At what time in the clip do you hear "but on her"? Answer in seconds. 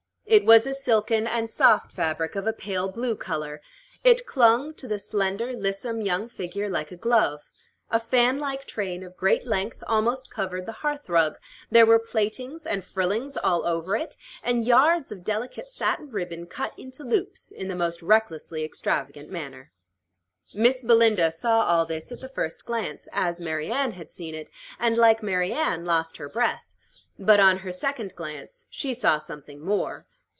27.19-27.71